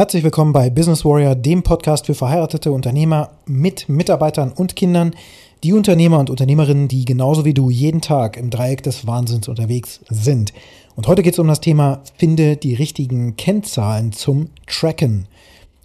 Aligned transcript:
Herzlich 0.00 0.24
willkommen 0.24 0.54
bei 0.54 0.70
Business 0.70 1.04
Warrior, 1.04 1.34
dem 1.34 1.62
Podcast 1.62 2.06
für 2.06 2.14
verheiratete 2.14 2.72
Unternehmer 2.72 3.32
mit 3.44 3.86
Mitarbeitern 3.90 4.50
und 4.50 4.74
Kindern, 4.74 5.14
die 5.62 5.74
Unternehmer 5.74 6.18
und 6.18 6.30
Unternehmerinnen, 6.30 6.88
die 6.88 7.04
genauso 7.04 7.44
wie 7.44 7.52
du 7.52 7.68
jeden 7.68 8.00
Tag 8.00 8.38
im 8.38 8.48
Dreieck 8.48 8.82
des 8.82 9.06
Wahnsinns 9.06 9.46
unterwegs 9.46 10.00
sind. 10.08 10.54
Und 10.96 11.06
heute 11.06 11.22
geht 11.22 11.34
es 11.34 11.38
um 11.38 11.48
das 11.48 11.60
Thema 11.60 12.00
Finde 12.16 12.56
die 12.56 12.72
richtigen 12.72 13.36
Kennzahlen 13.36 14.12
zum 14.12 14.48
Tracken. 14.66 15.26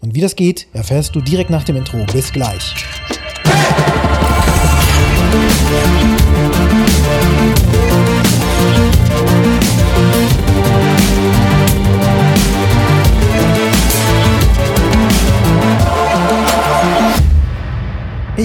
Und 0.01 0.15
wie 0.15 0.21
das 0.21 0.37
geht, 0.37 0.67
erfährst 0.71 1.13
du 1.13 1.19
direkt 1.19 1.49
nach 1.49 1.65
dem 1.65 1.75
Intro. 1.75 1.97
Bis 2.13 2.31
gleich. 2.31 2.73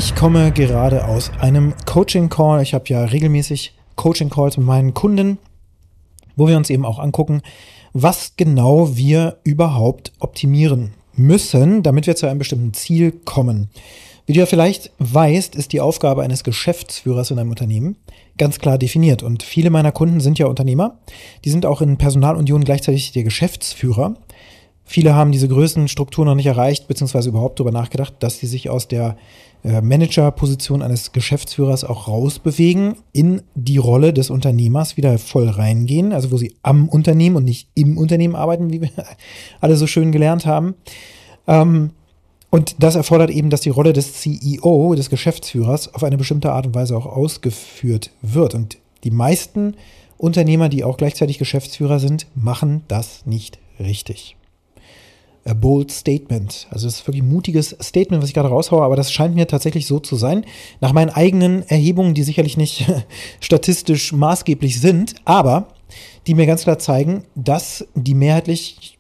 Ich 0.02 0.14
komme 0.14 0.50
gerade 0.50 1.04
aus 1.04 1.30
einem 1.40 1.74
Coaching-Call. 1.84 2.62
Ich 2.62 2.72
habe 2.72 2.86
ja 2.88 3.04
regelmäßig 3.04 3.74
Coaching-Calls 3.96 4.56
mit 4.56 4.66
meinen 4.66 4.94
Kunden, 4.94 5.36
wo 6.36 6.48
wir 6.48 6.56
uns 6.56 6.70
eben 6.70 6.86
auch 6.86 6.98
angucken, 6.98 7.42
was 7.92 8.32
genau 8.38 8.96
wir 8.96 9.36
überhaupt 9.44 10.12
optimieren 10.18 10.94
müssen, 11.16 11.82
damit 11.82 12.06
wir 12.06 12.16
zu 12.16 12.26
einem 12.26 12.38
bestimmten 12.38 12.72
Ziel 12.72 13.12
kommen. 13.12 13.68
Wie 14.24 14.32
du 14.32 14.40
ja 14.40 14.46
vielleicht 14.46 14.90
weißt, 15.00 15.54
ist 15.54 15.74
die 15.74 15.82
Aufgabe 15.82 16.22
eines 16.22 16.44
Geschäftsführers 16.44 17.30
in 17.30 17.38
einem 17.38 17.50
Unternehmen 17.50 17.96
ganz 18.38 18.58
klar 18.58 18.78
definiert. 18.78 19.22
Und 19.22 19.42
viele 19.42 19.68
meiner 19.68 19.92
Kunden 19.92 20.20
sind 20.20 20.38
ja 20.38 20.46
Unternehmer. 20.46 20.98
Die 21.44 21.50
sind 21.50 21.66
auch 21.66 21.82
in 21.82 21.98
Personalunion 21.98 22.64
gleichzeitig 22.64 23.12
der 23.12 23.24
Geschäftsführer. 23.24 24.16
Viele 24.82 25.14
haben 25.14 25.30
diese 25.30 25.46
Größenstruktur 25.46 26.24
noch 26.24 26.34
nicht 26.34 26.46
erreicht, 26.46 26.88
beziehungsweise 26.88 27.28
überhaupt 27.28 27.60
darüber 27.60 27.70
nachgedacht, 27.70 28.14
dass 28.20 28.38
sie 28.38 28.46
sich 28.46 28.70
aus 28.70 28.88
der 28.88 29.18
Managerposition 29.62 30.82
eines 30.82 31.12
Geschäftsführers 31.12 31.84
auch 31.84 32.08
rausbewegen, 32.08 32.96
in 33.12 33.42
die 33.54 33.76
Rolle 33.76 34.12
des 34.12 34.30
Unternehmers 34.30 34.96
wieder 34.96 35.18
voll 35.18 35.48
reingehen, 35.48 36.12
also 36.12 36.30
wo 36.30 36.36
sie 36.36 36.54
am 36.62 36.88
Unternehmen 36.88 37.36
und 37.36 37.44
nicht 37.44 37.68
im 37.74 37.98
Unternehmen 37.98 38.36
arbeiten, 38.36 38.72
wie 38.72 38.80
wir 38.80 38.90
alle 39.60 39.76
so 39.76 39.86
schön 39.86 40.12
gelernt 40.12 40.46
haben. 40.46 40.74
Ähm, 41.46 41.90
und 42.48 42.82
das 42.82 42.96
erfordert 42.96 43.30
eben, 43.30 43.50
dass 43.50 43.60
die 43.60 43.70
Rolle 43.70 43.92
des 43.92 44.14
CEO, 44.14 44.94
des 44.94 45.10
Geschäftsführers, 45.10 45.94
auf 45.94 46.02
eine 46.02 46.16
bestimmte 46.16 46.52
Art 46.52 46.66
und 46.66 46.74
Weise 46.74 46.96
auch 46.96 47.06
ausgeführt 47.06 48.10
wird. 48.22 48.54
Und 48.54 48.78
die 49.04 49.12
meisten 49.12 49.74
Unternehmer, 50.16 50.68
die 50.68 50.84
auch 50.84 50.96
gleichzeitig 50.96 51.38
Geschäftsführer 51.38 52.00
sind, 52.00 52.26
machen 52.34 52.82
das 52.88 53.24
nicht 53.24 53.58
richtig 53.78 54.36
a 55.44 55.54
bold 55.54 55.90
statement. 55.90 56.66
Also 56.70 56.86
das 56.86 56.96
ist 56.96 57.06
wirklich 57.06 57.22
ein 57.22 57.28
mutiges 57.28 57.76
Statement, 57.82 58.22
was 58.22 58.28
ich 58.28 58.34
gerade 58.34 58.48
raushaue, 58.48 58.82
aber 58.82 58.96
das 58.96 59.12
scheint 59.12 59.34
mir 59.34 59.46
tatsächlich 59.46 59.86
so 59.86 59.98
zu 59.98 60.16
sein. 60.16 60.44
Nach 60.80 60.92
meinen 60.92 61.10
eigenen 61.10 61.66
Erhebungen, 61.68 62.14
die 62.14 62.22
sicherlich 62.22 62.56
nicht 62.56 62.90
statistisch 63.40 64.12
maßgeblich 64.12 64.80
sind, 64.80 65.14
aber 65.24 65.68
die 66.26 66.34
mir 66.34 66.46
ganz 66.46 66.64
klar 66.64 66.78
zeigen, 66.78 67.24
dass 67.34 67.86
die 67.94 68.14
mehrheitlich 68.14 68.98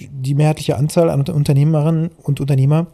die 0.00 0.34
mehrheitliche 0.34 0.76
Anzahl 0.76 1.10
an 1.10 1.22
Unternehmerinnen 1.22 2.10
und 2.22 2.40
Unternehmer 2.40 2.86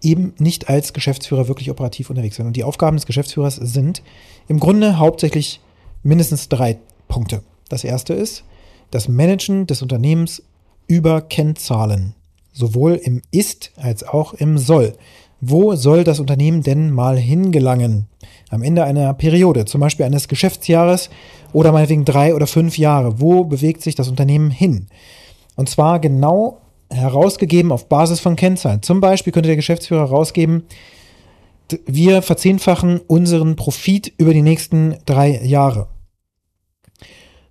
eben 0.00 0.32
nicht 0.38 0.68
als 0.68 0.92
Geschäftsführer 0.92 1.48
wirklich 1.48 1.70
operativ 1.70 2.08
unterwegs 2.08 2.36
sind. 2.36 2.46
Und 2.46 2.56
die 2.56 2.62
Aufgaben 2.62 2.96
des 2.96 3.06
Geschäftsführers 3.06 3.56
sind 3.56 4.02
im 4.46 4.60
Grunde 4.60 4.98
hauptsächlich 4.98 5.60
mindestens 6.04 6.48
drei 6.48 6.78
Punkte. 7.08 7.42
Das 7.68 7.82
erste 7.82 8.14
ist 8.14 8.44
das 8.92 9.08
Managen 9.08 9.66
des 9.66 9.82
Unternehmens 9.82 10.42
über 10.86 11.20
Kennzahlen 11.20 12.14
sowohl 12.52 12.94
im 12.94 13.22
Ist 13.30 13.72
als 13.76 14.04
auch 14.04 14.34
im 14.34 14.58
Soll. 14.58 14.94
Wo 15.40 15.74
soll 15.74 16.04
das 16.04 16.20
Unternehmen 16.20 16.62
denn 16.62 16.92
mal 16.92 17.18
hingelangen? 17.18 18.06
Am 18.50 18.62
Ende 18.62 18.84
einer 18.84 19.12
Periode, 19.14 19.64
zum 19.64 19.80
Beispiel 19.80 20.06
eines 20.06 20.28
Geschäftsjahres 20.28 21.10
oder 21.52 21.72
meinetwegen 21.72 22.04
drei 22.04 22.34
oder 22.34 22.46
fünf 22.46 22.78
Jahre. 22.78 23.20
Wo 23.20 23.44
bewegt 23.44 23.82
sich 23.82 23.94
das 23.94 24.08
Unternehmen 24.08 24.50
hin? 24.50 24.86
Und 25.56 25.68
zwar 25.68 25.98
genau 25.98 26.60
herausgegeben 26.90 27.72
auf 27.72 27.88
Basis 27.88 28.20
von 28.20 28.36
Kennzahlen. 28.36 28.82
Zum 28.82 29.00
Beispiel 29.00 29.32
könnte 29.32 29.48
der 29.48 29.56
Geschäftsführer 29.56 30.08
herausgeben, 30.08 30.64
wir 31.86 32.22
verzehnfachen 32.22 33.00
unseren 33.06 33.56
Profit 33.56 34.12
über 34.18 34.34
die 34.34 34.42
nächsten 34.42 34.96
drei 35.06 35.42
Jahre. 35.42 35.88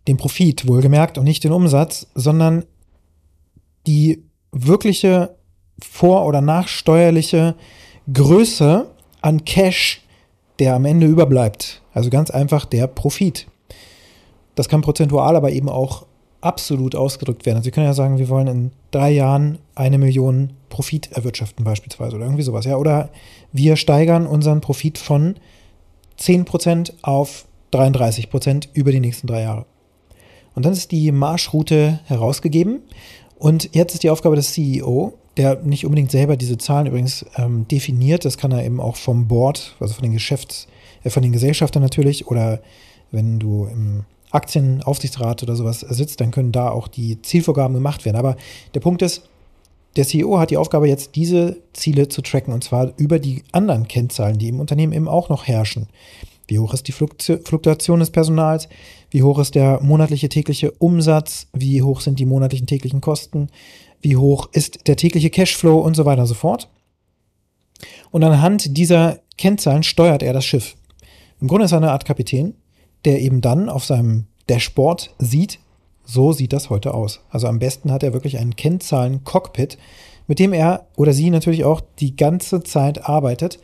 Den 0.08 0.18
Profit 0.18 0.68
wohlgemerkt 0.68 1.18
und 1.18 1.26
nicht 1.26 1.44
den 1.44 1.52
Umsatz, 1.52 2.08
sondern 2.16 2.64
die 3.88 4.24
wirkliche 4.52 5.36
vor- 5.82 6.26
oder 6.26 6.42
nachsteuerliche 6.42 7.56
Größe 8.12 8.88
an 9.22 9.46
Cash, 9.46 10.02
der 10.60 10.76
am 10.76 10.86
Ende 10.86 11.08
überbleibt. 11.08 11.82
Also 11.94 12.10
ganz 12.10 12.30
einfach 12.32 12.66
der 12.66 12.88
Profit. 12.88 13.48
Das 14.56 14.70
kann 14.70 14.82
prozentual, 14.82 15.36
aber 15.36 15.52
eben 15.52 15.70
auch 15.70 16.06
absolut 16.42 16.96
ausgedrückt 16.96 17.46
werden. 17.46 17.58
Also 17.58 17.66
Sie 17.66 17.72
können 17.72 17.86
ja 17.86 17.94
sagen, 17.94 18.18
wir 18.18 18.30
wollen 18.30 18.48
in 18.48 18.72
drei 18.90 19.12
Jahren 19.12 19.60
eine 19.76 19.98
Million 19.98 20.54
Profit 20.70 21.12
erwirtschaften 21.12 21.64
beispielsweise 21.64 22.16
oder 22.16 22.26
irgendwie 22.26 22.44
sowas. 22.44 22.66
Ja, 22.66 22.78
oder 22.78 23.10
wir 23.52 23.76
steigern 23.76 24.26
unseren 24.26 24.62
Profit 24.62 24.98
von 24.98 25.36
10% 26.20 26.94
auf 27.02 27.46
33% 27.72 28.70
über 28.74 28.92
die 28.92 29.00
nächsten 29.00 29.28
drei 29.28 29.42
Jahre. 29.42 29.66
Und 30.54 30.66
dann 30.66 30.74
ist 30.74 30.92
die 30.92 31.12
Marschroute 31.12 32.00
herausgegeben 32.06 32.82
und 33.41 33.69
jetzt 33.74 33.96
ist 33.96 34.03
die 34.03 34.12
Aufgabe 34.12 34.35
des 34.35 34.53
CEO, 34.53 35.13
der 35.35 35.63
nicht 35.63 35.84
unbedingt 35.84 36.12
selber 36.12 36.38
diese 36.38 36.59
Zahlen 36.59 36.85
übrigens 36.85 37.25
ähm, 37.38 37.68
definiert, 37.68 38.24
das 38.24 38.38
kann 38.38 38.52
er 38.52 38.63
eben 38.63 38.79
auch 38.79 38.96
vom 38.97 39.28
Board, 39.28 39.75
also 39.79 39.96
von 39.96 40.03
den 40.03 40.13
Geschäfts-, 40.13 40.68
äh, 41.03 41.09
von 41.09 41.24
den 41.24 41.31
Gesellschaftern 41.31 41.81
natürlich, 41.81 42.28
oder 42.28 42.59
wenn 43.09 43.40
du 43.40 43.66
im 43.66 44.03
Aktienaufsichtsrat 44.29 45.41
oder 45.41 45.56
sowas 45.56 45.79
sitzt, 45.79 46.22
dann 46.22 46.29
können 46.29 46.52
da 46.52 46.69
auch 46.69 46.88
die 46.88 47.19
Zielvorgaben 47.24 47.74
gemacht 47.74 48.06
werden. 48.06 48.18
Aber 48.18 48.35
der 48.75 48.79
Punkt 48.79 49.02
ist, 49.02 49.24
der 49.96 50.06
CEO 50.06 50.38
hat 50.38 50.52
die 50.52 50.58
Aufgabe, 50.58 50.88
jetzt 50.88 51.16
diese 51.16 51.58
Ziele 51.73 52.09
zu 52.09 52.22
tracken 52.22 52.53
und 52.53 52.63
zwar 52.63 52.94
über 52.97 53.18
die 53.18 53.41
anderen 53.53 53.88
Kennzahlen, 53.88 54.38
die 54.38 54.50
im 54.50 54.59
Unternehmen 54.59 54.94
eben 54.94 55.08
auch 55.08 55.29
noch 55.29 55.47
herrschen. 55.47 55.88
Wie 56.52 56.60
hoch 56.60 56.74
ist 56.74 56.90
die 56.90 56.92
Fluktuation 56.92 58.02
des 58.02 58.10
Personals? 58.10 58.68
Wie 59.10 59.24
hoch 59.24 59.40
ist 59.40 59.56
der 59.56 59.80
monatliche 59.82 60.28
tägliche 60.28 60.72
Umsatz? 60.72 61.48
Wie 61.54 61.82
hoch 61.82 62.02
sind 62.02 62.20
die 62.20 62.26
monatlichen 62.26 62.68
täglichen 62.68 63.00
Kosten? 63.00 63.48
Wie 64.02 64.18
hoch 64.18 64.50
ist 64.52 64.86
der 64.86 64.98
tägliche 64.98 65.30
Cashflow 65.30 65.80
und 65.80 65.96
so 65.96 66.04
weiter 66.04 66.24
und 66.24 66.28
so 66.28 66.34
fort? 66.34 66.68
Und 68.10 68.26
anhand 68.26 68.76
dieser 68.76 69.20
Kennzahlen 69.38 69.84
steuert 69.84 70.24
er 70.24 70.34
das 70.34 70.44
Schiff. 70.44 70.76
Im 71.40 71.48
Grunde 71.48 71.64
ist 71.64 71.72
er 71.72 71.78
eine 71.78 71.92
Art 71.92 72.04
Kapitän, 72.04 72.54
der 73.06 73.22
eben 73.22 73.40
dann 73.40 73.70
auf 73.70 73.86
seinem 73.86 74.26
Dashboard 74.50 75.16
sieht, 75.20 75.58
so 76.04 76.34
sieht 76.34 76.52
das 76.52 76.70
heute 76.70 76.94
aus. 76.94 77.22
Also 77.30 77.48
am 77.48 77.60
besten 77.60 77.94
hat 77.94 78.04
er 78.04 78.12
wirklich 78.12 78.40
einen 78.40 78.58
Kennzahlen-Cockpit, 78.58 79.78
mit 80.28 80.40
dem 80.40 80.52
er 80.52 80.86
oder 80.98 81.14
sie 81.14 81.30
natürlich 81.30 81.64
auch 81.64 81.80
die 82.00 82.18
ganze 82.18 82.62
Zeit 82.62 83.06
arbeitet 83.08 83.58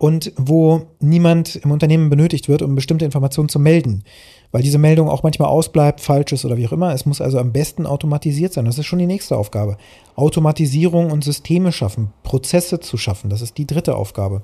und 0.00 0.32
wo 0.36 0.86
niemand 0.98 1.56
im 1.56 1.72
Unternehmen 1.72 2.08
benötigt 2.08 2.48
wird, 2.48 2.62
um 2.62 2.74
bestimmte 2.74 3.04
Informationen 3.04 3.50
zu 3.50 3.58
melden. 3.58 4.02
Weil 4.50 4.62
diese 4.62 4.78
Meldung 4.78 5.10
auch 5.10 5.22
manchmal 5.22 5.50
ausbleibt, 5.50 6.00
falsch 6.00 6.32
ist 6.32 6.46
oder 6.46 6.56
wie 6.56 6.66
auch 6.66 6.72
immer. 6.72 6.94
Es 6.94 7.04
muss 7.04 7.20
also 7.20 7.38
am 7.38 7.52
besten 7.52 7.84
automatisiert 7.84 8.54
sein. 8.54 8.64
Das 8.64 8.78
ist 8.78 8.86
schon 8.86 8.98
die 8.98 9.06
nächste 9.06 9.36
Aufgabe. 9.36 9.76
Automatisierung 10.16 11.10
und 11.10 11.22
Systeme 11.22 11.70
schaffen, 11.70 12.14
Prozesse 12.22 12.80
zu 12.80 12.96
schaffen. 12.96 13.28
Das 13.28 13.42
ist 13.42 13.58
die 13.58 13.66
dritte 13.66 13.94
Aufgabe. 13.94 14.40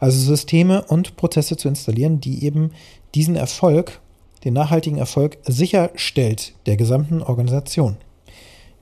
Also 0.00 0.18
Systeme 0.18 0.84
und 0.84 1.16
Prozesse 1.16 1.56
zu 1.56 1.68
installieren, 1.68 2.20
die 2.20 2.44
eben 2.44 2.72
diesen 3.14 3.36
Erfolg, 3.36 4.00
den 4.44 4.52
nachhaltigen 4.52 4.98
Erfolg 4.98 5.38
sicherstellt 5.46 6.52
der 6.66 6.76
gesamten 6.76 7.22
Organisation. 7.22 7.96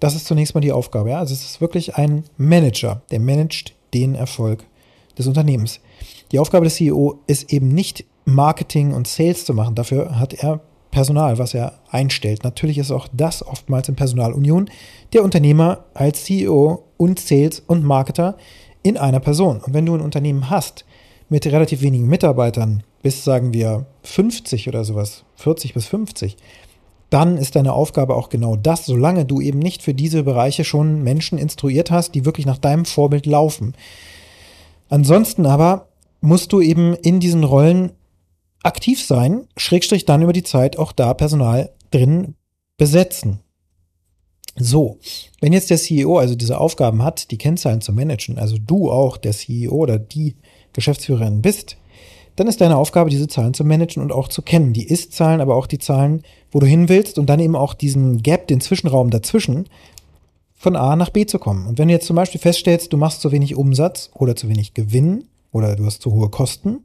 Das 0.01 0.17
ist 0.17 0.27
zunächst 0.27 0.57
mal 0.57 0.63
die 0.63 0.73
Aufgabe. 0.73 1.11
Ja? 1.11 1.21
Also 1.21 1.33
es 1.33 1.45
ist 1.45 1.61
wirklich 1.61 1.95
ein 1.95 2.25
Manager, 2.37 3.03
der 3.13 3.21
managt 3.21 3.75
den 3.95 4.17
Erfolg 4.17 4.65
des 5.17 5.29
Unternehmens. 5.29 5.79
Die 6.33 6.39
Aufgabe 6.39 6.65
des 6.65 6.77
CEO 6.77 7.21
ist 7.27 7.53
eben 7.53 7.69
nicht 7.69 8.05
Marketing 8.25 8.93
und 8.93 9.09
Sales 9.09 9.45
zu 9.45 9.55
machen. 9.55 9.75
Dafür 9.75 10.19
hat 10.19 10.35
er 10.35 10.61
Personal, 10.91 11.39
was 11.39 11.55
er 11.55 11.79
einstellt. 11.91 12.45
Natürlich 12.45 12.79
ist 12.79 12.91
auch 12.91 13.09
das 13.13 13.47
oftmals 13.47 13.89
in 13.89 13.97
Personalunion 13.97 14.71
der 15.13 15.23
Unternehmer 15.23 15.85
als 15.95 16.25
CEO 16.25 16.85
und 16.97 17.21
Sales 17.21 17.63
und 17.67 17.85
Marketer 17.85 18.37
in 18.83 18.97
einer 18.97 19.21
Person. 19.21 19.61
Und 19.61 19.75
wenn 19.75 19.87
du 19.87 19.95
ein 19.95 20.01
Unternehmen 20.01 20.51
hast 20.51 20.85
mit 21.29 21.47
relativ 21.47 21.83
wenigen 21.83 22.09
Mitarbeitern, 22.09 22.83
bis 23.03 23.25
sagen 23.25 23.53
wir 23.53 23.87
50 24.03 24.69
oder 24.69 24.85
sowas, 24.85 25.25
40 25.37 25.75
bis 25.75 25.87
50, 25.87 26.37
dann 27.11 27.37
ist 27.39 27.57
deine 27.57 27.73
Aufgabe 27.73 28.15
auch 28.15 28.29
genau 28.29 28.57
das, 28.57 28.87
solange 28.87 29.25
du 29.25 29.41
eben 29.41 29.59
nicht 29.59 29.83
für 29.83 29.95
diese 29.95 30.23
Bereiche 30.23 30.65
schon 30.65 31.03
Menschen 31.03 31.39
instruiert 31.39 31.91
hast, 31.91 32.15
die 32.15 32.25
wirklich 32.25 32.45
nach 32.45 32.59
deinem 32.59 32.85
Vorbild 32.85 33.25
laufen. 33.25 33.75
Ansonsten 34.91 35.47
aber 35.47 35.88
musst 36.21 36.53
du 36.53 36.61
eben 36.61 36.95
in 36.95 37.21
diesen 37.21 37.45
Rollen 37.45 37.93
aktiv 38.63 39.05
sein, 39.05 39.47
Schrägstrich 39.57 40.05
dann 40.05 40.23
über 40.23 40.33
die 40.33 40.43
Zeit 40.43 40.79
auch 40.79 40.93
da 40.93 41.15
Personal 41.15 41.71
drin 41.91 42.35
besetzen. 42.77 43.41
So, 44.57 44.99
wenn 45.41 45.53
jetzt 45.53 45.71
der 45.71 45.79
CEO 45.79 46.19
also 46.19 46.35
diese 46.35 46.59
Aufgaben 46.59 47.03
hat, 47.03 47.31
die 47.31 47.39
Kennzahlen 47.39 47.81
zu 47.81 47.93
managen, 47.93 48.39
also 48.39 48.57
du 48.59 48.91
auch 48.91 49.17
der 49.17 49.33
CEO 49.33 49.73
oder 49.73 49.99
die 49.99 50.35
Geschäftsführerin 50.73 51.43
bist, 51.43 51.77
dann 52.35 52.49
ist 52.49 52.61
deine 52.61 52.77
Aufgabe, 52.77 53.11
diese 53.11 53.29
Zahlen 53.29 53.55
zu 53.55 53.65
managen 53.65 54.03
und 54.03 54.13
auch 54.13 54.29
zu 54.29 54.43
kennen. 54.43 54.73
Die 54.73 54.87
Ist-Zahlen, 54.87 55.41
aber 55.41 55.57
auch 55.57 55.67
die 55.67 55.79
Zahlen, 55.79 56.23
wo 56.53 56.61
du 56.61 56.67
hin 56.67 56.89
willst 56.89 57.19
und 57.19 57.27
dann 57.27 57.41
eben 57.41 57.57
auch 57.57 57.75
diesen 57.75 58.23
Gap, 58.23 58.47
den 58.47 58.61
Zwischenraum 58.61 59.11
dazwischen, 59.11 59.69
von 60.55 60.77
A 60.77 60.97
nach 60.97 61.11
B 61.11 61.27
zu 61.27 61.39
kommen. 61.39 61.67
Und 61.67 61.79
wenn 61.79 61.89
du 61.89 61.95
jetzt 61.95 62.07
zum 62.07 62.17
Beispiel 62.17 62.41
feststellst, 62.41 62.93
du 62.93 62.97
machst 62.97 63.21
zu 63.21 63.33
wenig 63.33 63.57
Umsatz 63.57 64.11
oder 64.15 64.37
zu 64.37 64.49
wenig 64.49 64.75
Gewinn 64.75 65.25
oder 65.59 65.77
du 65.77 65.85
hast 65.85 66.03
zu 66.03 66.13
hohe 66.13 66.31
Kosten 66.31 66.81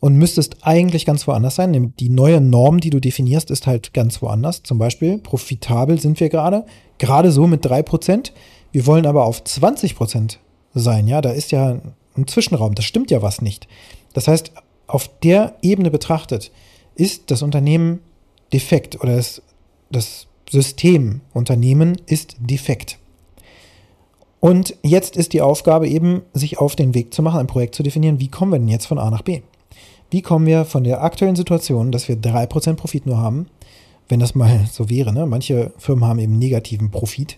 und 0.00 0.16
müsstest 0.16 0.56
eigentlich 0.62 1.04
ganz 1.04 1.26
woanders 1.26 1.54
sein, 1.54 1.94
die 1.98 2.08
neue 2.08 2.40
Norm, 2.40 2.80
die 2.80 2.90
du 2.90 3.00
definierst, 3.00 3.50
ist 3.50 3.66
halt 3.66 3.92
ganz 3.92 4.22
woanders. 4.22 4.62
Zum 4.62 4.78
Beispiel, 4.78 5.18
profitabel 5.18 6.00
sind 6.00 6.18
wir 6.20 6.30
gerade, 6.30 6.64
gerade 6.98 7.30
so 7.30 7.46
mit 7.46 7.64
drei 7.64 7.82
Prozent. 7.82 8.32
Wir 8.72 8.86
wollen 8.86 9.06
aber 9.06 9.26
auf 9.26 9.44
20 9.44 9.94
Prozent 9.94 10.40
sein, 10.74 11.06
ja, 11.06 11.20
da 11.20 11.30
ist 11.30 11.52
ja 11.52 11.80
ein 12.16 12.26
Zwischenraum, 12.26 12.74
das 12.74 12.84
stimmt 12.84 13.10
ja 13.10 13.22
was 13.22 13.42
nicht. 13.42 13.68
Das 14.14 14.26
heißt, 14.26 14.52
auf 14.86 15.08
der 15.20 15.56
Ebene 15.62 15.90
betrachtet, 15.90 16.50
ist 16.94 17.30
das 17.30 17.42
Unternehmen 17.42 18.00
defekt 18.52 19.00
oder 19.00 19.16
das, 19.16 19.42
das 19.90 20.26
System 20.48 21.20
Unternehmen 21.32 22.00
ist 22.06 22.36
defekt. 22.38 22.98
Und 24.40 24.74
jetzt 24.82 25.16
ist 25.16 25.34
die 25.34 25.42
Aufgabe 25.42 25.86
eben, 25.88 26.22
sich 26.32 26.58
auf 26.58 26.74
den 26.74 26.94
Weg 26.94 27.12
zu 27.12 27.22
machen, 27.22 27.40
ein 27.40 27.46
Projekt 27.46 27.74
zu 27.74 27.82
definieren, 27.82 28.20
wie 28.20 28.28
kommen 28.28 28.52
wir 28.52 28.58
denn 28.58 28.68
jetzt 28.68 28.86
von 28.86 28.98
A 28.98 29.10
nach 29.10 29.22
B? 29.22 29.42
Wie 30.10 30.22
kommen 30.22 30.46
wir 30.46 30.64
von 30.64 30.82
der 30.82 31.02
aktuellen 31.02 31.36
Situation, 31.36 31.92
dass 31.92 32.08
wir 32.08 32.16
3% 32.16 32.74
Profit 32.74 33.06
nur 33.06 33.18
haben, 33.18 33.46
wenn 34.08 34.18
das 34.18 34.34
mal 34.34 34.66
so 34.72 34.90
wäre, 34.90 35.12
ne? 35.12 35.26
manche 35.26 35.72
Firmen 35.78 36.04
haben 36.04 36.18
eben 36.18 36.38
negativen 36.38 36.90
Profit, 36.90 37.36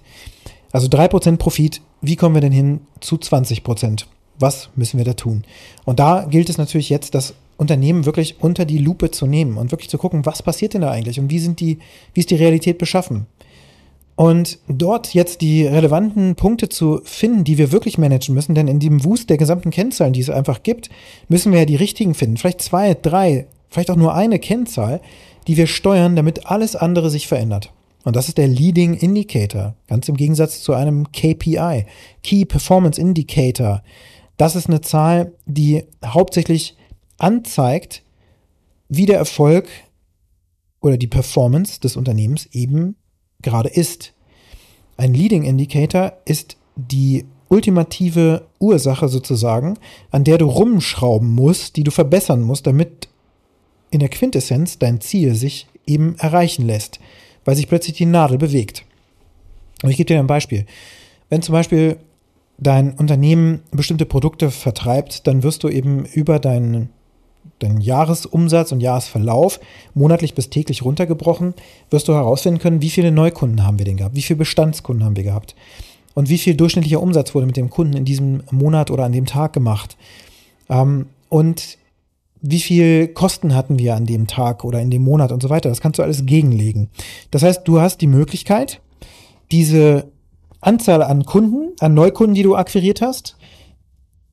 also 0.71 0.89
3% 0.89 1.37
Profit, 1.37 1.83
wie 2.01 2.17
kommen 2.17 2.35
wir 2.35 2.41
denn 2.41 2.53
hin 2.53 2.81
zu 3.01 3.17
20%? 3.17 4.07
Was 4.39 4.71
müssen 4.75 4.97
wir 4.97 5.05
da 5.05 5.13
tun? 5.13 5.45
Und 5.85 6.01
da 6.01 6.25
gilt 6.25 6.49
es 6.49 6.57
natürlich 6.57 6.89
jetzt, 6.89 7.15
das 7.15 7.35
Unternehmen 7.59 8.07
wirklich 8.07 8.37
unter 8.41 8.65
die 8.65 8.79
Lupe 8.79 9.11
zu 9.11 9.27
nehmen 9.27 9.59
und 9.59 9.71
wirklich 9.71 9.91
zu 9.91 9.99
gucken, 9.99 10.25
was 10.25 10.43
passiert 10.43 10.73
denn 10.73 10.81
da 10.81 10.91
eigentlich 10.91 11.21
und 11.21 11.31
wie 11.31 11.39
sind 11.39 11.61
die, 11.61 11.79
wie 12.15 12.21
ist 12.21 12.31
die 12.31 12.37
Realität 12.37 12.79
beschaffen? 12.79 13.27
Und 14.15 14.59
dort 14.69 15.15
jetzt 15.15 15.41
die 15.41 15.67
relevanten 15.67 16.35
Punkte 16.35 16.69
zu 16.69 17.01
finden, 17.05 17.45
die 17.45 17.59
wir 17.59 17.73
wirklich 17.73 17.97
managen 17.97 18.35
müssen, 18.35 18.55
denn 18.55 18.69
in 18.69 18.79
dem 18.79 19.05
Wust 19.05 19.31
der 19.31 19.39
gesamten 19.39 19.71
Kennzahlen, 19.71 20.13
die 20.13 20.21
es 20.21 20.31
einfach 20.31 20.63
gibt, 20.63 20.91
müssen 21.29 21.53
wir 21.53 21.61
ja 21.61 21.65
die 21.65 21.77
richtigen 21.77 22.15
finden. 22.15 22.37
Vielleicht 22.37 22.61
zwei, 22.61 22.95
drei, 22.95 23.47
vielleicht 23.71 23.91
auch 23.91 23.97
nur 23.97 24.15
eine 24.15 24.39
Kennzahl, 24.39 25.01
die 25.47 25.57
wir 25.57 25.67
steuern, 25.67 26.15
damit 26.15 26.47
alles 26.47 26.77
andere 26.77 27.11
sich 27.11 27.27
verändert. 27.27 27.73
Und 28.05 28.17
das 28.17 28.29
ist 28.29 28.39
der 28.39 28.49
Leading 28.49 28.95
Indicator, 28.95 29.75
ganz 29.87 30.09
im 30.09 30.17
Gegensatz 30.17 30.63
zu 30.63 30.75
einem 30.75 31.11
KPI, 31.13 31.87
Key 32.23 32.45
Performance 32.45 33.01
Indicator. 33.01 33.83
Das 34.37 34.57
ist 34.57 34.69
eine 34.69 34.81
Zahl, 34.81 35.33
die 35.47 35.85
hauptsächlich 36.05 36.77
anzeigt, 37.19 38.03
wie 38.89 39.07
der 39.07 39.19
Erfolg 39.19 39.69
oder 40.81 40.97
die 40.97 41.07
Performance 41.07 41.81
des 41.81 41.97
Unternehmens 41.97 42.47
eben 42.53 42.97
gerade 43.43 43.69
ist. 43.69 44.13
Ein 44.97 45.15
Leading 45.15 45.45
Indicator 45.45 46.13
ist 46.25 46.57
die 46.77 47.25
ultimative 47.49 48.47
Ursache 48.59 49.09
sozusagen, 49.09 49.79
an 50.11 50.25
der 50.25 50.39
du 50.39 50.47
rumschrauben 50.47 51.31
musst, 51.31 51.77
die 51.77 51.85
du 51.85 51.91
verbessern 51.91 52.41
musst, 52.41 52.67
damit 52.67 53.09
in 53.91 54.01
der 54.01 54.09
Quintessenz 54.09 54.79
dein 54.79 55.01
Ziel 55.01 55.35
sich 55.35 55.67
eben 55.87 56.17
erreichen 56.19 56.67
lässt, 56.67 56.99
weil 57.45 57.57
sich 57.57 57.69
plötzlich 57.69 57.97
die 57.97 58.07
Nadel 58.07 58.39
bewegt. 58.39 58.85
Und 59.83 59.91
ich 59.91 59.97
gebe 59.97 60.07
dir 60.07 60.19
ein 60.19 60.27
Beispiel. 60.27 60.65
Wenn 61.29 61.43
zum 61.43 61.53
Beispiel 61.53 61.99
dein 62.59 62.95
Unternehmen 62.95 63.63
bestimmte 63.71 64.07
Produkte 64.07 64.51
vertreibt, 64.51 65.27
dann 65.27 65.43
wirst 65.43 65.65
du 65.65 65.69
eben 65.69 66.07
über 66.07 66.39
deinen 66.39 66.91
deinen 67.59 67.81
Jahresumsatz 67.81 68.73
und 68.73 68.81
Jahresverlauf 68.81 69.61
monatlich 69.95 70.35
bis 70.35 70.51
täglich 70.51 70.85
runtergebrochen, 70.85 71.55
wirst 71.91 72.09
du 72.09 72.15
herausfinden 72.15 72.61
können, 72.61 72.83
wie 72.83 72.91
viele 72.91 73.13
Neukunden 73.13 73.65
haben 73.65 73.79
wir 73.79 73.85
denn 73.85 73.97
gehabt, 73.97 74.17
wie 74.17 74.23
viele 74.23 74.39
Bestandskunden 74.39 75.05
haben 75.05 75.17
wir 75.17 75.23
gehabt 75.23 75.55
und 76.15 76.29
wie 76.29 76.39
viel 76.39 76.55
durchschnittlicher 76.55 77.01
Umsatz 77.01 77.35
wurde 77.35 77.47
mit 77.47 77.57
dem 77.57 77.71
Kunden 77.71 77.97
in 77.97 78.05
diesem 78.05 78.43
Monat 78.51 78.91
oder 78.91 79.05
an 79.05 79.13
dem 79.13 79.27
Tag 79.27 79.53
gemacht. 79.53 79.97
Ähm, 80.69 81.07
und 81.29 81.79
wie 82.43 82.61
viel 82.61 83.09
Kosten 83.09 83.55
hatten 83.55 83.79
wir 83.79 83.95
an 83.95 84.05
dem 84.05 84.27
Tag 84.27 84.65
oder 84.65 84.81
in 84.81 84.91
dem 84.91 85.03
Monat 85.03 85.31
und 85.31 85.43
so 85.43 85.49
weiter. 85.49 85.69
Das 85.69 85.81
kannst 85.81 85.99
du 85.99 86.03
alles 86.03 86.27
gegenlegen. 86.27 86.91
Das 87.31 87.43
heißt, 87.43 87.67
du 87.67 87.81
hast 87.81 88.01
die 88.01 88.09
Möglichkeit, 88.09 88.81
diese 89.53 90.09
Anzahl 90.61 91.03
an 91.03 91.25
Kunden, 91.25 91.73
an 91.81 91.95
Neukunden, 91.95 92.35
die 92.35 92.43
du 92.43 92.57
akquiriert 92.57 93.01
hast, 93.01 93.37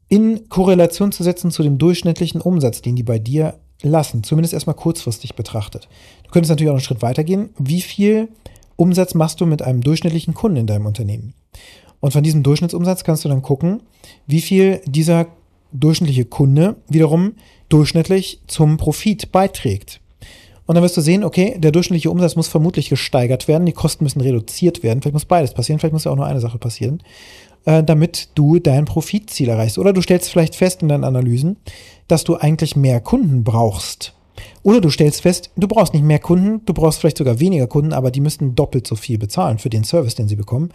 in 0.09 0.49
Korrelation 0.49 1.11
zu 1.11 1.23
setzen 1.23 1.51
zu 1.51 1.63
dem 1.63 1.77
durchschnittlichen 1.77 2.41
Umsatz, 2.41 2.81
den 2.81 2.95
die 2.95 3.03
bei 3.03 3.19
dir 3.19 3.55
lassen, 3.81 4.23
zumindest 4.23 4.53
erstmal 4.53 4.75
kurzfristig 4.75 5.35
betrachtet. 5.35 5.87
Du 6.23 6.31
könntest 6.31 6.49
natürlich 6.49 6.69
auch 6.69 6.75
einen 6.75 6.83
Schritt 6.83 7.01
weitergehen. 7.01 7.49
Wie 7.57 7.81
viel 7.81 8.27
Umsatz 8.75 9.13
machst 9.13 9.39
du 9.39 9.45
mit 9.45 9.61
einem 9.61 9.81
durchschnittlichen 9.81 10.33
Kunden 10.33 10.57
in 10.57 10.67
deinem 10.67 10.85
Unternehmen? 10.85 11.33
Und 12.01 12.11
von 12.11 12.23
diesem 12.23 12.43
Durchschnittsumsatz 12.43 13.03
kannst 13.03 13.23
du 13.23 13.29
dann 13.29 13.41
gucken, 13.41 13.81
wie 14.25 14.41
viel 14.41 14.81
dieser 14.85 15.27
durchschnittliche 15.71 16.25
Kunde 16.25 16.77
wiederum 16.87 17.33
durchschnittlich 17.69 18.41
zum 18.47 18.77
Profit 18.77 19.31
beiträgt. 19.31 20.01
Und 20.65 20.75
dann 20.75 20.83
wirst 20.83 20.97
du 20.97 21.01
sehen, 21.01 21.23
okay, 21.23 21.55
der 21.57 21.71
durchschnittliche 21.71 22.11
Umsatz 22.11 22.35
muss 22.35 22.47
vermutlich 22.47 22.89
gesteigert 22.89 23.47
werden, 23.47 23.65
die 23.65 23.73
Kosten 23.73 24.03
müssen 24.03 24.21
reduziert 24.21 24.83
werden, 24.83 25.01
vielleicht 25.01 25.13
muss 25.13 25.25
beides 25.25 25.53
passieren, 25.53 25.79
vielleicht 25.79 25.93
muss 25.93 26.03
ja 26.03 26.11
auch 26.11 26.15
nur 26.15 26.27
eine 26.27 26.39
Sache 26.39 26.57
passieren 26.57 27.01
äh, 27.69 27.83
damit 27.83 28.29
du 28.33 28.57
dein 28.57 28.85
Profitziel 28.85 29.47
erreichst. 29.47 29.77
Oder 29.77 29.93
du 29.93 30.01
stellst 30.01 30.31
vielleicht 30.31 30.55
fest 30.55 30.81
in 30.81 30.87
deinen 30.87 31.03
Analysen, 31.03 31.57
dass 32.07 32.23
du 32.23 32.35
eigentlich 32.35 32.75
mehr 32.75 32.99
Kunden 32.99 33.43
brauchst. 33.43 34.15
Oder 34.63 34.81
du 34.81 34.89
stellst 34.89 35.21
fest, 35.21 35.51
du 35.55 35.67
brauchst 35.67 35.93
nicht 35.93 36.03
mehr 36.03 36.17
Kunden, 36.17 36.65
du 36.65 36.73
brauchst 36.73 36.99
vielleicht 36.99 37.19
sogar 37.19 37.39
weniger 37.39 37.67
Kunden, 37.67 37.93
aber 37.93 38.09
die 38.09 38.21
müssten 38.21 38.55
doppelt 38.55 38.87
so 38.87 38.95
viel 38.95 39.19
bezahlen 39.19 39.59
für 39.59 39.69
den 39.69 39.83
Service, 39.83 40.15
den 40.15 40.27
sie 40.27 40.35
bekommen, 40.35 40.71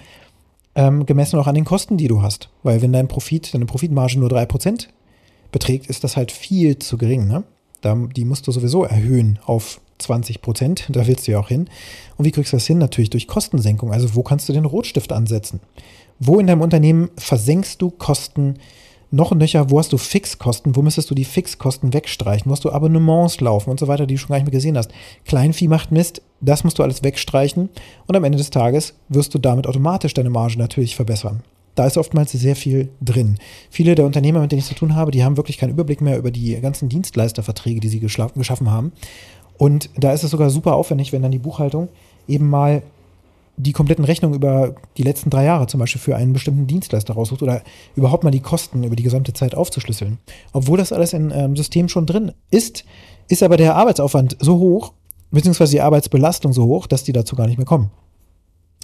ähm, 0.77 1.05
gemessen 1.05 1.41
auch 1.41 1.49
an 1.49 1.57
den 1.57 1.65
Kosten, 1.65 1.97
die 1.97 2.07
du 2.07 2.23
hast. 2.23 2.49
Weil 2.63 2.81
wenn 2.81 2.93
dein 2.93 3.09
Profit, 3.09 3.53
deine 3.53 3.67
Profitmarge 3.67 4.21
nur 4.21 4.31
3% 4.31 4.87
beträgt, 5.51 5.87
ist 5.87 6.05
das 6.05 6.17
halt 6.17 6.31
viel 6.31 6.79
zu 6.79 6.97
gering. 6.97 7.27
Ne? 7.27 7.43
Da, 7.81 7.97
die 8.15 8.25
musst 8.25 8.47
du 8.47 8.53
sowieso 8.53 8.85
erhöhen 8.85 9.41
auf 9.45 9.81
20% 10.01 10.93
Da 10.93 11.07
willst 11.07 11.27
du 11.27 11.33
ja 11.33 11.41
auch 11.41 11.49
hin. 11.49 11.69
Und 12.17 12.25
wie 12.25 12.31
kriegst 12.31 12.53
du 12.53 12.57
das 12.57 12.67
hin? 12.67 12.79
Natürlich 12.79 13.11
durch 13.11 13.27
Kostensenkung. 13.27 13.93
Also 13.93 14.15
wo 14.15 14.23
kannst 14.23 14.49
du 14.49 14.53
den 14.53 14.65
Rotstift 14.65 15.13
ansetzen? 15.13 15.61
Wo 16.19 16.39
in 16.39 16.47
deinem 16.47 16.63
Unternehmen 16.63 17.11
versenkst 17.17 17.83
du 17.83 17.91
Kosten 17.91 18.55
noch 19.11 19.33
nöcher? 19.33 19.71
Wo 19.71 19.79
hast 19.79 19.93
du 19.93 19.99
Fixkosten? 19.99 20.77
Wo 20.77 20.83
müsstest 20.83 21.11
du 21.11 21.15
die 21.15 21.25
Fixkosten 21.25 21.93
wegstreichen? 21.93 22.51
Wo 22.51 22.53
hast 22.53 22.65
du 22.65 22.73
Abonnements 22.73 23.41
laufen 23.41 23.71
und 23.71 23.81
so 23.81 23.89
weiter, 23.89 24.07
die 24.07 24.15
du 24.15 24.21
schon 24.21 24.29
gar 24.29 24.37
nicht 24.37 24.47
mehr 24.47 24.53
gesehen 24.53 24.77
hast? 24.77 24.91
Kleinvieh 25.25 25.69
macht 25.69 25.93
Mist, 25.93 26.23
das 26.41 26.65
musst 26.65 26.79
du 26.79 26.83
alles 26.83 27.03
wegstreichen 27.03 27.69
und 28.07 28.17
am 28.17 28.25
Ende 28.25 28.39
des 28.39 28.51
Tages 28.51 28.95
wirst 29.09 29.35
du 29.35 29.39
damit 29.39 29.67
automatisch 29.67 30.15
deine 30.15 30.31
Marge 30.31 30.59
natürlich 30.59 30.97
verbessern. 30.97 31.43
Da 31.75 31.87
ist 31.87 31.99
oftmals 31.99 32.31
sehr 32.31 32.55
viel 32.55 32.91
drin. 33.01 33.39
Viele 33.69 33.97
der 33.97 34.07
Unternehmer, 34.07 34.41
mit 34.41 34.53
denen 34.53 34.61
ich 34.61 34.67
zu 34.67 34.75
tun 34.75 34.95
habe, 34.95 35.11
die 35.11 35.25
haben 35.25 35.37
wirklich 35.37 35.59
keinen 35.59 35.71
Überblick 35.71 36.01
mehr 36.01 36.19
über 36.19 36.31
die 36.31 36.55
ganzen 36.61 36.89
Dienstleisterverträge, 36.89 37.81
die 37.81 37.89
sie 37.89 37.99
geschaffen 37.99 38.71
haben. 38.71 38.93
Und 39.59 39.91
da 39.97 40.13
ist 40.13 40.25
es 40.25 40.31
sogar 40.31 40.51
super 40.51 40.75
aufwendig, 40.75 41.13
wenn 41.13 41.23
dann 41.23 41.33
die 41.33 41.39
Buchhaltung 41.39 41.89
eben 42.27 42.49
mal 42.49 42.83
die 43.57 43.73
kompletten 43.73 44.05
Rechnungen 44.05 44.35
über 44.35 44.75
die 44.97 45.03
letzten 45.05 45.31
drei 45.31 45.45
Jahre 45.45 45.67
zum 45.67 45.79
Beispiel 45.79 46.01
für 46.01 46.17
einen 46.17 46.33
bestimmten 46.33 46.67
Dienstleister 46.67 47.15
raussucht 47.15 47.43
oder 47.43 47.63
überhaupt 47.95 48.25
mal 48.25 48.31
die 48.31 48.41
Kosten 48.41 48.83
über 48.83 48.97
die 48.97 49.05
gesamte 49.05 49.33
Zeit 49.33 49.55
aufzuschlüsseln. 49.55 50.19
Obwohl 50.53 50.79
das 50.79 50.93
alles 50.93 51.13
im 51.13 51.31
ähm, 51.31 51.57
System 51.57 51.89
schon 51.89 52.07
drin 52.07 52.33
ist, 52.51 52.85
ist 53.29 53.43
aber 53.43 53.57
der 53.57 53.77
Arbeitsaufwand 53.77 54.37
so 54.41 54.59
hoch, 54.59 54.93
beziehungsweise 55.31 55.73
die 55.73 55.81
Arbeitsbelastung 55.81 56.53
so 56.53 56.65
hoch, 56.65 56.87
dass 56.87 57.05
die 57.05 57.13
dazu 57.13 57.37
gar 57.37 57.47
nicht 57.47 57.59
mehr 57.59 57.67
kommen. 57.67 57.91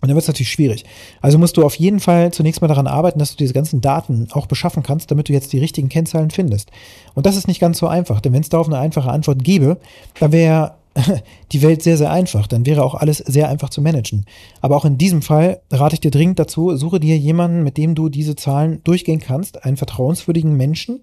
Und 0.00 0.09
dann 0.09 0.16
wird 0.16 0.23
es 0.23 0.28
natürlich 0.28 0.50
schwierig. 0.50 0.85
Also 1.21 1.38
musst 1.38 1.57
du 1.57 1.64
auf 1.64 1.75
jeden 1.75 2.00
Fall 2.00 2.33
zunächst 2.33 2.62
mal 2.62 2.69
daran 2.69 2.87
arbeiten, 2.87 3.19
dass 3.19 3.33
du 3.33 3.37
diese 3.37 3.52
ganzen 3.52 3.80
Daten 3.80 4.28
auch 4.33 4.47
beschaffen 4.47 4.83
kannst, 4.83 5.11
damit 5.11 5.28
du 5.28 5.33
jetzt 5.33 5.52
die 5.52 5.59
richtigen 5.59 5.88
Kennzahlen 5.88 6.30
findest. 6.30 6.71
Und 7.14 7.26
das 7.26 7.37
ist 7.37 7.49
nicht 7.49 7.61
ganz 7.61 7.78
so 7.78 7.87
einfach, 7.87 8.21
denn 8.21 8.33
wenn 8.33 8.40
es 8.40 8.49
darauf 8.49 8.66
eine 8.66 8.78
einfache 8.78 9.11
Antwort 9.11 9.45
gäbe, 9.45 9.78
dann 10.19 10.33
wäre 10.33 10.75
die 11.52 11.62
Welt 11.62 11.83
sehr, 11.83 11.97
sehr 11.97 12.11
einfach. 12.11 12.47
Dann 12.47 12.66
wäre 12.66 12.83
auch 12.83 12.95
alles 12.95 13.19
sehr 13.19 13.49
einfach 13.49 13.71
zu 13.71 13.83
managen. 13.83 14.25
Aber 14.61 14.76
auch 14.76 14.85
in 14.85 14.99
diesem 14.99 15.23
Fall 15.23 15.61
rate 15.71 15.95
ich 15.95 16.00
dir 16.00 16.11
dringend 16.11 16.38
dazu, 16.38 16.76
suche 16.76 17.00
dir 17.00 17.16
jemanden, 17.16 17.62
mit 17.62 17.76
dem 17.76 17.95
du 17.95 18.09
diese 18.09 18.37
Zahlen 18.37 18.83
durchgehen 18.85 19.21
kannst, 19.21 19.64
einen 19.64 19.76
vertrauenswürdigen 19.76 20.57
Menschen, 20.57 21.00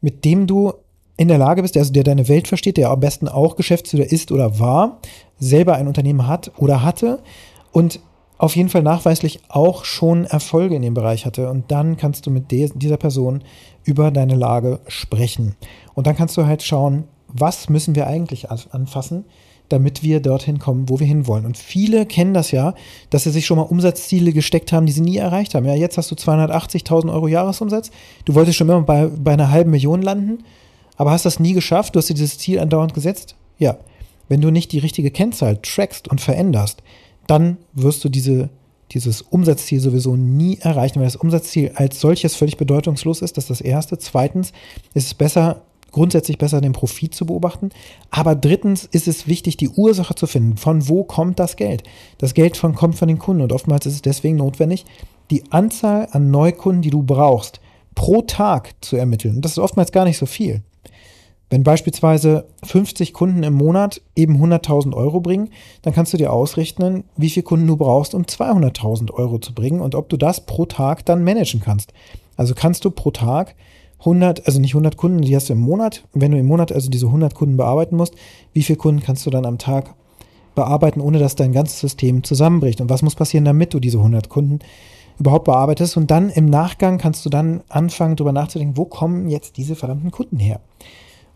mit 0.00 0.24
dem 0.24 0.46
du 0.46 0.72
in 1.16 1.28
der 1.28 1.38
Lage 1.38 1.62
bist, 1.62 1.76
also 1.76 1.92
der 1.92 2.04
deine 2.04 2.28
Welt 2.28 2.46
versteht, 2.46 2.76
der 2.76 2.90
am 2.90 3.00
besten 3.00 3.26
auch 3.26 3.56
Geschäftsführer 3.56 4.04
ist 4.04 4.30
oder 4.30 4.60
war, 4.60 5.00
selber 5.40 5.74
ein 5.74 5.88
Unternehmen 5.88 6.28
hat 6.28 6.52
oder 6.56 6.82
hatte 6.82 7.20
und 7.72 8.00
auf 8.38 8.54
jeden 8.56 8.68
Fall 8.68 8.82
nachweislich 8.82 9.40
auch 9.48 9.84
schon 9.84 10.24
Erfolge 10.24 10.76
in 10.76 10.82
dem 10.82 10.94
Bereich 10.94 11.26
hatte. 11.26 11.50
Und 11.50 11.70
dann 11.70 11.96
kannst 11.96 12.26
du 12.26 12.30
mit 12.30 12.50
dieser 12.50 12.96
Person 12.96 13.42
über 13.84 14.10
deine 14.10 14.36
Lage 14.36 14.80
sprechen. 14.86 15.56
Und 15.94 16.06
dann 16.06 16.16
kannst 16.16 16.36
du 16.36 16.46
halt 16.46 16.62
schauen, 16.62 17.04
was 17.28 17.68
müssen 17.68 17.94
wir 17.94 18.06
eigentlich 18.06 18.50
anfassen? 18.50 19.24
damit 19.68 20.02
wir 20.02 20.20
dorthin 20.20 20.58
kommen, 20.58 20.88
wo 20.88 20.98
wir 20.98 21.06
hinwollen. 21.06 21.44
Und 21.44 21.56
viele 21.56 22.06
kennen 22.06 22.34
das 22.34 22.50
ja, 22.52 22.74
dass 23.10 23.24
sie 23.24 23.30
sich 23.30 23.46
schon 23.46 23.58
mal 23.58 23.64
Umsatzziele 23.64 24.32
gesteckt 24.32 24.72
haben, 24.72 24.86
die 24.86 24.92
sie 24.92 25.02
nie 25.02 25.18
erreicht 25.18 25.54
haben. 25.54 25.66
Ja, 25.66 25.74
jetzt 25.74 25.98
hast 25.98 26.10
du 26.10 26.14
280.000 26.14 27.12
Euro 27.12 27.28
Jahresumsatz. 27.28 27.90
Du 28.24 28.34
wolltest 28.34 28.56
schon 28.56 28.68
immer 28.68 28.80
bei, 28.80 29.06
bei 29.08 29.32
einer 29.32 29.50
halben 29.50 29.70
Million 29.70 30.02
landen, 30.02 30.44
aber 30.96 31.10
hast 31.10 31.26
das 31.26 31.38
nie 31.40 31.52
geschafft. 31.52 31.94
Du 31.94 31.98
hast 31.98 32.08
dir 32.08 32.14
dieses 32.14 32.38
Ziel 32.38 32.60
andauernd 32.60 32.94
gesetzt. 32.94 33.36
Ja, 33.58 33.76
wenn 34.28 34.40
du 34.40 34.50
nicht 34.50 34.72
die 34.72 34.78
richtige 34.78 35.10
Kennzahl 35.10 35.58
trackst 35.62 36.08
und 36.08 36.20
veränderst, 36.20 36.82
dann 37.28 37.58
wirst 37.74 38.02
du 38.02 38.08
diese, 38.08 38.48
dieses 38.90 39.22
Umsatzziel 39.22 39.80
sowieso 39.80 40.16
nie 40.16 40.58
erreichen, 40.60 40.98
weil 40.98 41.06
das 41.06 41.16
Umsatzziel 41.16 41.72
als 41.74 42.00
solches 42.00 42.34
völlig 42.34 42.56
bedeutungslos 42.56 43.22
ist. 43.22 43.36
Das 43.36 43.44
ist 43.44 43.50
das 43.50 43.60
Erste. 43.60 43.98
Zweitens 43.98 44.52
ist 44.94 45.06
es 45.06 45.14
besser, 45.14 45.62
grundsätzlich 45.92 46.38
besser 46.38 46.60
den 46.60 46.72
Profit 46.72 47.14
zu 47.14 47.26
beobachten. 47.26 47.70
Aber 48.10 48.34
drittens 48.34 48.84
ist 48.84 49.08
es 49.08 49.28
wichtig, 49.28 49.56
die 49.56 49.68
Ursache 49.68 50.14
zu 50.14 50.26
finden. 50.26 50.56
Von 50.56 50.88
wo 50.88 51.04
kommt 51.04 51.38
das 51.38 51.56
Geld? 51.56 51.82
Das 52.16 52.34
Geld 52.34 52.56
von, 52.56 52.74
kommt 52.74 52.96
von 52.96 53.08
den 53.08 53.18
Kunden 53.18 53.42
und 53.42 53.52
oftmals 53.52 53.86
ist 53.86 53.94
es 53.94 54.02
deswegen 54.02 54.36
notwendig, 54.36 54.84
die 55.30 55.44
Anzahl 55.52 56.08
an 56.10 56.30
Neukunden, 56.30 56.82
die 56.82 56.90
du 56.90 57.02
brauchst, 57.02 57.60
pro 57.94 58.22
Tag 58.22 58.74
zu 58.80 58.96
ermitteln. 58.96 59.36
Und 59.36 59.44
das 59.44 59.52
ist 59.52 59.58
oftmals 59.58 59.92
gar 59.92 60.04
nicht 60.04 60.18
so 60.18 60.26
viel. 60.26 60.62
Wenn 61.50 61.62
beispielsweise 61.62 62.46
50 62.64 63.14
Kunden 63.14 63.42
im 63.42 63.54
Monat 63.54 64.02
eben 64.14 64.36
100.000 64.36 64.94
Euro 64.94 65.20
bringen, 65.20 65.48
dann 65.82 65.94
kannst 65.94 66.12
du 66.12 66.18
dir 66.18 66.32
ausrechnen, 66.32 67.04
wie 67.16 67.30
viele 67.30 67.44
Kunden 67.44 67.66
du 67.66 67.76
brauchst, 67.76 68.14
um 68.14 68.22
200.000 68.24 69.12
Euro 69.12 69.38
zu 69.38 69.54
bringen 69.54 69.80
und 69.80 69.94
ob 69.94 70.08
du 70.10 70.18
das 70.18 70.44
pro 70.44 70.66
Tag 70.66 71.06
dann 71.06 71.24
managen 71.24 71.60
kannst. 71.60 71.92
Also 72.36 72.54
kannst 72.54 72.84
du 72.84 72.90
pro 72.90 73.10
Tag 73.10 73.54
100, 74.00 74.46
also 74.46 74.60
nicht 74.60 74.74
100 74.74 74.96
Kunden, 74.96 75.22
die 75.22 75.34
hast 75.34 75.48
du 75.48 75.54
im 75.54 75.60
Monat. 75.60 76.04
Wenn 76.12 76.32
du 76.32 76.38
im 76.38 76.46
Monat 76.46 76.70
also 76.70 76.90
diese 76.90 77.06
100 77.06 77.34
Kunden 77.34 77.56
bearbeiten 77.56 77.96
musst, 77.96 78.14
wie 78.52 78.62
viele 78.62 78.76
Kunden 78.76 79.02
kannst 79.02 79.24
du 79.26 79.30
dann 79.30 79.46
am 79.46 79.58
Tag 79.58 79.94
bearbeiten, 80.54 81.00
ohne 81.00 81.18
dass 81.18 81.34
dein 81.34 81.52
ganzes 81.52 81.80
System 81.80 82.22
zusammenbricht? 82.24 82.80
Und 82.80 82.90
was 82.90 83.02
muss 83.02 83.14
passieren, 83.14 83.44
damit 83.44 83.74
du 83.74 83.80
diese 83.80 83.98
100 83.98 84.28
Kunden 84.28 84.58
überhaupt 85.18 85.46
bearbeitest? 85.46 85.96
Und 85.96 86.10
dann 86.10 86.30
im 86.30 86.46
Nachgang 86.46 86.98
kannst 86.98 87.24
du 87.24 87.30
dann 87.30 87.62
anfangen, 87.68 88.16
darüber 88.16 88.32
nachzudenken, 88.32 88.76
wo 88.76 88.84
kommen 88.84 89.28
jetzt 89.28 89.56
diese 89.56 89.74
verdammten 89.74 90.10
Kunden 90.10 90.38
her? 90.38 90.60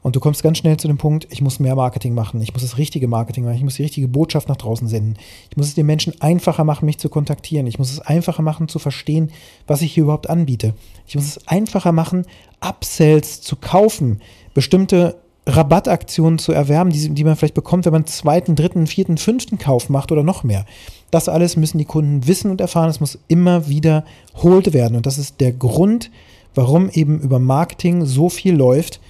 Und 0.02 0.16
du 0.16 0.20
kommst 0.20 0.42
ganz 0.42 0.58
schnell 0.58 0.76
zu 0.76 0.88
dem 0.88 0.98
Punkt, 0.98 1.28
ich 1.30 1.40
muss 1.40 1.60
mehr 1.60 1.76
Marketing 1.76 2.12
machen, 2.12 2.40
ich 2.42 2.52
muss 2.52 2.62
das 2.62 2.76
richtige 2.76 3.06
Marketing 3.06 3.44
machen, 3.44 3.56
ich 3.56 3.62
muss 3.62 3.76
die 3.76 3.84
richtige 3.84 4.08
Botschaft 4.08 4.48
nach 4.48 4.56
draußen 4.56 4.88
senden. 4.88 5.16
Ich 5.50 5.56
muss 5.56 5.68
es 5.68 5.74
den 5.74 5.86
Menschen 5.86 6.20
einfacher 6.20 6.64
machen, 6.64 6.86
mich 6.86 6.98
zu 6.98 7.08
kontaktieren. 7.08 7.68
Ich 7.68 7.78
muss 7.78 7.92
es 7.92 8.00
einfacher 8.00 8.42
machen, 8.42 8.68
zu 8.68 8.80
verstehen, 8.80 9.30
was 9.66 9.80
ich 9.80 9.92
hier 9.94 10.04
überhaupt 10.04 10.28
anbiete. 10.28 10.74
Ich 11.06 11.14
muss 11.14 11.24
es 11.24 11.46
einfacher 11.46 11.92
machen, 11.92 12.26
Upsells 12.60 13.40
zu 13.40 13.54
kaufen, 13.56 14.20
bestimmte 14.54 15.16
Rabattaktionen 15.46 16.38
zu 16.38 16.52
erwerben, 16.52 16.90
die, 16.90 17.08
die 17.10 17.24
man 17.24 17.36
vielleicht 17.36 17.54
bekommt, 17.54 17.84
wenn 17.84 17.92
man 17.92 18.06
zweiten, 18.06 18.54
dritten, 18.54 18.86
vierten, 18.86 19.18
fünften 19.18 19.58
Kauf 19.58 19.88
macht 19.88 20.12
oder 20.12 20.22
noch 20.22 20.44
mehr. 20.44 20.64
Das 21.10 21.28
alles 21.28 21.56
müssen 21.56 21.78
die 21.78 21.84
Kunden 21.84 22.26
wissen 22.26 22.50
und 22.50 22.60
erfahren. 22.60 22.90
Es 22.90 23.00
muss 23.00 23.18
immer 23.28 23.68
wiederholt 23.68 24.72
werden. 24.72 24.96
Und 24.96 25.06
das 25.06 25.18
ist 25.18 25.40
der 25.40 25.52
Grund, 25.52 26.10
warum 26.54 26.90
eben 26.90 27.20
über 27.20 27.38
Marketing 27.38 28.04
so 28.04 28.28
viel 28.28 28.54
läuft 28.54 29.00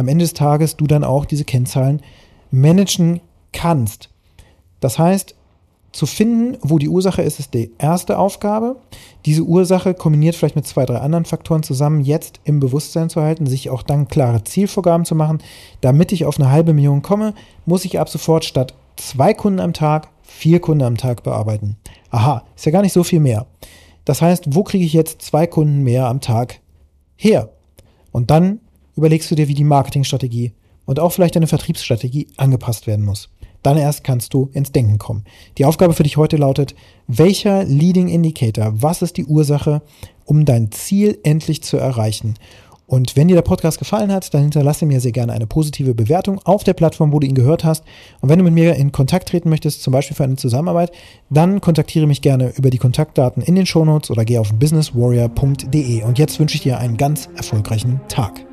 am 0.00 0.08
Ende 0.08 0.24
des 0.24 0.34
Tages 0.34 0.76
du 0.76 0.86
dann 0.86 1.04
auch 1.04 1.24
diese 1.24 1.44
Kennzahlen 1.44 2.02
managen 2.50 3.20
kannst. 3.52 4.10
Das 4.80 4.98
heißt, 4.98 5.34
zu 5.92 6.06
finden, 6.06 6.56
wo 6.62 6.78
die 6.78 6.88
Ursache 6.88 7.22
ist, 7.22 7.40
ist 7.40 7.52
die 7.52 7.72
erste 7.78 8.18
Aufgabe. 8.18 8.76
Diese 9.26 9.42
Ursache 9.42 9.92
kombiniert 9.92 10.36
vielleicht 10.36 10.54
mit 10.54 10.66
zwei, 10.66 10.86
drei 10.86 10.98
anderen 10.98 11.24
Faktoren 11.24 11.64
zusammen, 11.64 12.00
jetzt 12.02 12.40
im 12.44 12.60
Bewusstsein 12.60 13.10
zu 13.10 13.22
halten, 13.22 13.46
sich 13.46 13.70
auch 13.70 13.82
dann 13.82 14.06
klare 14.06 14.44
Zielvorgaben 14.44 15.04
zu 15.04 15.16
machen. 15.16 15.38
Damit 15.80 16.12
ich 16.12 16.26
auf 16.26 16.38
eine 16.38 16.50
halbe 16.50 16.74
Million 16.74 17.02
komme, 17.02 17.34
muss 17.66 17.84
ich 17.84 17.98
ab 17.98 18.08
sofort 18.08 18.44
statt 18.44 18.74
zwei 18.96 19.34
Kunden 19.34 19.58
am 19.58 19.72
Tag 19.72 20.08
vier 20.22 20.60
Kunden 20.60 20.84
am 20.84 20.96
Tag 20.96 21.24
bearbeiten. 21.24 21.76
Aha, 22.10 22.44
ist 22.54 22.66
ja 22.66 22.72
gar 22.72 22.82
nicht 22.82 22.92
so 22.92 23.02
viel 23.02 23.20
mehr. 23.20 23.46
Das 24.04 24.22
heißt, 24.22 24.54
wo 24.54 24.62
kriege 24.62 24.84
ich 24.84 24.92
jetzt 24.92 25.22
zwei 25.22 25.46
Kunden 25.46 25.82
mehr 25.82 26.06
am 26.06 26.20
Tag 26.20 26.60
her? 27.16 27.50
Und 28.12 28.30
dann 28.30 28.60
überlegst 28.96 29.30
du 29.30 29.34
dir, 29.34 29.48
wie 29.48 29.54
die 29.54 29.64
Marketingstrategie 29.64 30.52
und 30.86 31.00
auch 31.00 31.10
vielleicht 31.10 31.36
deine 31.36 31.46
Vertriebsstrategie 31.46 32.28
angepasst 32.36 32.86
werden 32.86 33.04
muss. 33.04 33.28
Dann 33.62 33.76
erst 33.76 34.04
kannst 34.04 34.32
du 34.32 34.48
ins 34.52 34.72
Denken 34.72 34.98
kommen. 34.98 35.24
Die 35.58 35.64
Aufgabe 35.64 35.92
für 35.92 36.02
dich 36.02 36.16
heute 36.16 36.36
lautet, 36.36 36.74
welcher 37.06 37.64
Leading 37.64 38.08
Indicator, 38.08 38.72
was 38.82 39.02
ist 39.02 39.16
die 39.16 39.26
Ursache, 39.26 39.82
um 40.24 40.44
dein 40.44 40.72
Ziel 40.72 41.18
endlich 41.22 41.62
zu 41.62 41.76
erreichen? 41.76 42.34
Und 42.90 43.14
wenn 43.14 43.28
dir 43.28 43.36
der 43.36 43.42
Podcast 43.42 43.78
gefallen 43.78 44.10
hat, 44.10 44.34
dann 44.34 44.42
hinterlasse 44.42 44.84
mir 44.84 45.00
sehr 45.00 45.12
gerne 45.12 45.32
eine 45.32 45.46
positive 45.46 45.94
Bewertung 45.94 46.40
auf 46.42 46.64
der 46.64 46.74
Plattform, 46.74 47.12
wo 47.12 47.20
du 47.20 47.26
ihn 47.28 47.36
gehört 47.36 47.62
hast. 47.62 47.84
Und 48.20 48.30
wenn 48.30 48.38
du 48.38 48.44
mit 48.44 48.54
mir 48.54 48.74
in 48.74 48.90
Kontakt 48.90 49.28
treten 49.28 49.48
möchtest, 49.48 49.84
zum 49.84 49.92
Beispiel 49.92 50.16
für 50.16 50.24
eine 50.24 50.34
Zusammenarbeit, 50.34 50.90
dann 51.28 51.60
kontaktiere 51.60 52.08
mich 52.08 52.20
gerne 52.20 52.52
über 52.56 52.70
die 52.70 52.78
Kontaktdaten 52.78 53.44
in 53.44 53.54
den 53.54 53.66
Shownotes 53.66 54.10
oder 54.10 54.24
geh 54.24 54.38
auf 54.38 54.52
businesswarrior.de. 54.54 56.02
Und 56.02 56.18
jetzt 56.18 56.40
wünsche 56.40 56.56
ich 56.56 56.62
dir 56.62 56.78
einen 56.78 56.96
ganz 56.96 57.28
erfolgreichen 57.36 58.00
Tag. 58.08 58.49